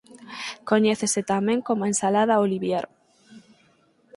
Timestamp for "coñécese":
0.69-1.21